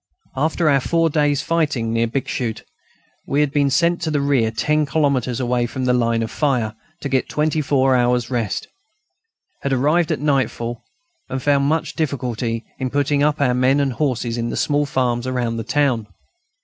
[0.35, 2.63] After our four days' fighting near Bixschoote
[3.27, 6.73] we had been sent to the rear, ten kilometres away from the line of fire,
[7.01, 8.67] to get twenty four hours' rest;
[9.61, 10.83] had arrived at nightfall,
[11.29, 15.27] and found much difficulty in putting up our men and horses in the small farms
[15.27, 16.07] around the town.